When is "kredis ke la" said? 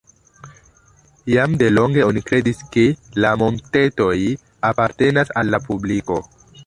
2.29-3.35